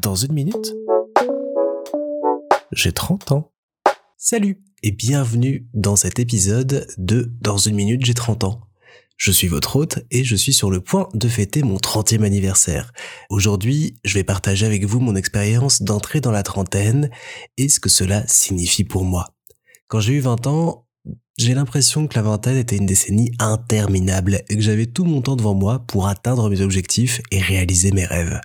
Dans 0.00 0.14
une 0.14 0.32
minute, 0.32 0.74
j'ai 2.72 2.92
30 2.92 3.32
ans. 3.32 3.52
Salut 4.16 4.62
et 4.82 4.92
bienvenue 4.92 5.68
dans 5.74 5.96
cet 5.96 6.18
épisode 6.18 6.86
de 6.98 7.32
Dans 7.40 7.56
une 7.56 7.74
minute, 7.74 8.04
j'ai 8.04 8.14
30 8.14 8.44
ans. 8.44 8.60
Je 9.16 9.32
suis 9.32 9.48
votre 9.48 9.74
hôte 9.76 9.98
et 10.12 10.22
je 10.22 10.36
suis 10.36 10.52
sur 10.52 10.70
le 10.70 10.80
point 10.80 11.08
de 11.14 11.28
fêter 11.28 11.62
mon 11.62 11.78
30e 11.78 12.22
anniversaire. 12.22 12.92
Aujourd'hui, 13.30 13.98
je 14.04 14.14
vais 14.14 14.24
partager 14.24 14.66
avec 14.66 14.84
vous 14.84 15.00
mon 15.00 15.16
expérience 15.16 15.82
d'entrée 15.82 16.20
dans 16.20 16.30
la 16.30 16.44
trentaine 16.44 17.10
et 17.56 17.68
ce 17.68 17.80
que 17.80 17.88
cela 17.88 18.24
signifie 18.28 18.84
pour 18.84 19.04
moi. 19.04 19.34
Quand 19.88 19.98
j'ai 19.98 20.14
eu 20.14 20.20
20 20.20 20.46
ans, 20.46 20.86
j'ai 21.38 21.54
l'impression 21.54 22.06
que 22.06 22.14
la 22.14 22.22
vingtaine 22.22 22.56
était 22.56 22.76
une 22.76 22.86
décennie 22.86 23.32
interminable 23.40 24.42
et 24.48 24.56
que 24.56 24.62
j'avais 24.62 24.86
tout 24.86 25.04
mon 25.04 25.22
temps 25.22 25.36
devant 25.36 25.54
moi 25.54 25.80
pour 25.80 26.06
atteindre 26.06 26.48
mes 26.50 26.60
objectifs 26.60 27.20
et 27.30 27.40
réaliser 27.40 27.90
mes 27.90 28.04
rêves. 28.04 28.40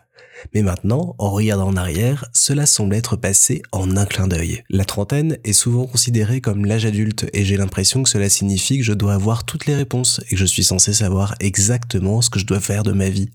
Mais 0.53 0.61
maintenant, 0.61 1.15
en 1.17 1.31
regardant 1.31 1.67
en 1.67 1.77
arrière, 1.77 2.25
cela 2.33 2.65
semble 2.65 2.95
être 2.95 3.15
passé 3.15 3.61
en 3.71 3.95
un 3.97 4.05
clin 4.05 4.27
d'œil. 4.27 4.63
La 4.69 4.85
trentaine 4.85 5.37
est 5.43 5.53
souvent 5.53 5.85
considérée 5.85 6.41
comme 6.41 6.65
l'âge 6.65 6.85
adulte 6.85 7.29
et 7.33 7.45
j'ai 7.45 7.57
l'impression 7.57 8.03
que 8.03 8.09
cela 8.09 8.29
signifie 8.29 8.77
que 8.77 8.83
je 8.83 8.93
dois 8.93 9.13
avoir 9.13 9.45
toutes 9.45 9.65
les 9.65 9.75
réponses 9.75 10.21
et 10.27 10.31
que 10.31 10.37
je 10.37 10.45
suis 10.45 10.63
censé 10.63 10.93
savoir 10.93 11.35
exactement 11.39 12.21
ce 12.21 12.29
que 12.29 12.39
je 12.39 12.45
dois 12.45 12.59
faire 12.59 12.83
de 12.83 12.91
ma 12.91 13.09
vie. 13.09 13.29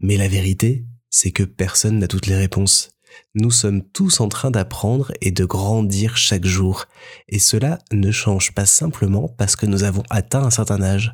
Mais 0.00 0.16
la 0.16 0.28
vérité, 0.28 0.84
c'est 1.10 1.30
que 1.30 1.44
personne 1.44 1.98
n'a 1.98 2.08
toutes 2.08 2.26
les 2.26 2.36
réponses. 2.36 2.90
Nous 3.36 3.50
sommes 3.50 3.82
tous 3.82 4.20
en 4.20 4.28
train 4.28 4.50
d'apprendre 4.50 5.12
et 5.20 5.30
de 5.30 5.44
grandir 5.44 6.16
chaque 6.16 6.44
jour. 6.44 6.86
Et 7.28 7.38
cela 7.38 7.78
ne 7.92 8.10
change 8.10 8.52
pas 8.52 8.66
simplement 8.66 9.28
parce 9.28 9.56
que 9.56 9.66
nous 9.66 9.84
avons 9.84 10.02
atteint 10.10 10.44
un 10.44 10.50
certain 10.50 10.82
âge. 10.82 11.12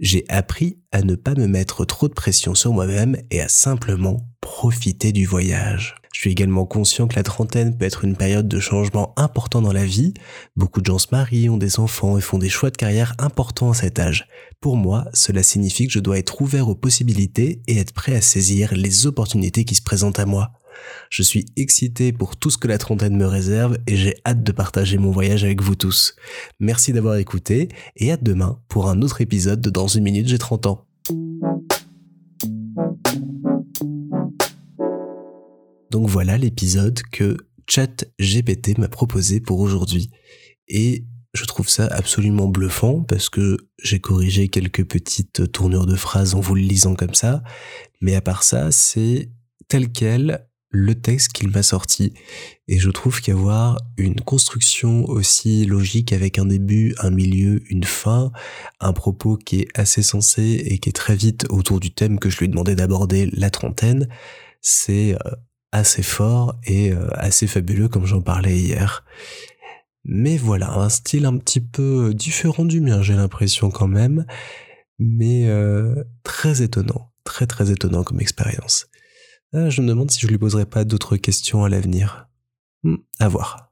J'ai 0.00 0.24
appris 0.28 0.78
à 0.92 1.02
ne 1.02 1.14
pas 1.14 1.34
me 1.34 1.46
mettre 1.46 1.84
trop 1.84 2.08
de 2.08 2.14
pression 2.14 2.54
sur 2.54 2.72
moi-même 2.72 3.16
et 3.30 3.40
à 3.40 3.48
simplement 3.48 4.26
profiter 4.56 5.12
du 5.12 5.26
voyage. 5.26 5.96
Je 6.14 6.20
suis 6.20 6.30
également 6.30 6.64
conscient 6.64 7.06
que 7.06 7.16
la 7.16 7.22
trentaine 7.22 7.76
peut 7.76 7.84
être 7.84 8.04
une 8.04 8.16
période 8.16 8.48
de 8.48 8.58
changement 8.58 9.12
important 9.18 9.60
dans 9.60 9.74
la 9.74 9.84
vie. 9.84 10.14
Beaucoup 10.56 10.80
de 10.80 10.86
gens 10.86 10.96
se 10.96 11.08
marient, 11.12 11.50
ont 11.50 11.58
des 11.58 11.78
enfants 11.78 12.16
et 12.16 12.22
font 12.22 12.38
des 12.38 12.48
choix 12.48 12.70
de 12.70 12.76
carrière 12.78 13.14
importants 13.18 13.72
à 13.72 13.74
cet 13.74 13.98
âge. 13.98 14.26
Pour 14.62 14.78
moi, 14.78 15.04
cela 15.12 15.42
signifie 15.42 15.88
que 15.88 15.92
je 15.92 15.98
dois 15.98 16.18
être 16.18 16.40
ouvert 16.40 16.70
aux 16.70 16.74
possibilités 16.74 17.60
et 17.68 17.76
être 17.76 17.92
prêt 17.92 18.16
à 18.16 18.22
saisir 18.22 18.72
les 18.74 19.06
opportunités 19.06 19.66
qui 19.66 19.74
se 19.74 19.82
présentent 19.82 20.18
à 20.18 20.24
moi. 20.24 20.52
Je 21.10 21.22
suis 21.22 21.44
excité 21.56 22.14
pour 22.14 22.34
tout 22.34 22.48
ce 22.48 22.56
que 22.56 22.66
la 22.66 22.78
trentaine 22.78 23.18
me 23.18 23.26
réserve 23.26 23.76
et 23.86 23.94
j'ai 23.94 24.14
hâte 24.24 24.42
de 24.42 24.52
partager 24.52 24.96
mon 24.96 25.10
voyage 25.10 25.44
avec 25.44 25.60
vous 25.60 25.74
tous. 25.74 26.16
Merci 26.60 26.94
d'avoir 26.94 27.16
écouté 27.16 27.68
et 27.96 28.10
à 28.10 28.16
demain 28.16 28.58
pour 28.68 28.88
un 28.88 29.02
autre 29.02 29.20
épisode 29.20 29.60
de 29.60 29.68
Dans 29.68 29.86
une 29.86 30.04
minute 30.04 30.28
j'ai 30.28 30.38
30 30.38 30.64
ans. 30.64 30.86
Donc 35.90 36.08
voilà 36.08 36.38
l'épisode 36.38 37.00
que 37.12 37.36
ChatGPT 37.68 38.78
m'a 38.78 38.88
proposé 38.88 39.40
pour 39.40 39.60
aujourd'hui. 39.60 40.10
Et 40.68 41.04
je 41.34 41.44
trouve 41.44 41.68
ça 41.68 41.86
absolument 41.86 42.48
bluffant 42.48 43.02
parce 43.02 43.28
que 43.28 43.56
j'ai 43.82 44.00
corrigé 44.00 44.48
quelques 44.48 44.84
petites 44.84 45.52
tournures 45.52 45.86
de 45.86 45.96
phrases 45.96 46.34
en 46.34 46.40
vous 46.40 46.54
le 46.54 46.62
lisant 46.62 46.94
comme 46.94 47.14
ça. 47.14 47.42
Mais 48.00 48.14
à 48.14 48.20
part 48.20 48.42
ça, 48.42 48.70
c'est 48.72 49.30
tel 49.68 49.92
quel 49.92 50.46
le 50.70 50.94
texte 50.94 51.32
qu'il 51.32 51.48
m'a 51.48 51.62
sorti. 51.62 52.12
Et 52.68 52.78
je 52.78 52.90
trouve 52.90 53.20
qu'avoir 53.20 53.78
une 53.96 54.20
construction 54.20 55.04
aussi 55.04 55.64
logique 55.64 56.12
avec 56.12 56.38
un 56.38 56.46
début, 56.46 56.94
un 56.98 57.10
milieu, 57.10 57.62
une 57.70 57.84
fin, 57.84 58.32
un 58.80 58.92
propos 58.92 59.36
qui 59.36 59.60
est 59.60 59.68
assez 59.78 60.02
sensé 60.02 60.62
et 60.66 60.78
qui 60.78 60.88
est 60.90 60.92
très 60.92 61.16
vite 61.16 61.46
autour 61.50 61.80
du 61.80 61.92
thème 61.92 62.18
que 62.18 62.28
je 62.28 62.38
lui 62.38 62.46
ai 62.46 62.48
demandé 62.48 62.74
d'aborder, 62.74 63.30
la 63.32 63.50
trentaine, 63.50 64.08
c'est 64.60 65.14
euh, 65.14 65.30
assez 65.76 66.02
fort 66.02 66.56
et 66.64 66.92
euh, 66.92 67.08
assez 67.12 67.46
fabuleux 67.46 67.88
comme 67.88 68.06
j'en 68.06 68.20
parlais 68.20 68.58
hier. 68.58 69.04
Mais 70.04 70.36
voilà, 70.36 70.72
un 70.74 70.88
style 70.88 71.26
un 71.26 71.36
petit 71.36 71.60
peu 71.60 72.14
différent 72.14 72.64
du 72.64 72.80
mien, 72.80 73.02
j'ai 73.02 73.14
l'impression 73.14 73.70
quand 73.70 73.88
même, 73.88 74.24
mais 74.98 75.48
euh, 75.48 76.04
très 76.22 76.62
étonnant, 76.62 77.10
très 77.24 77.46
très 77.46 77.72
étonnant 77.72 78.04
comme 78.04 78.20
expérience. 78.20 78.86
Je 79.52 79.80
me 79.80 79.88
demande 79.88 80.10
si 80.10 80.20
je 80.20 80.26
lui 80.26 80.36
poserai 80.36 80.66
pas 80.66 80.84
d'autres 80.84 81.16
questions 81.16 81.64
à 81.64 81.68
l'avenir. 81.68 82.28
Hmm, 82.82 82.96
à 83.18 83.28
voir. 83.28 83.65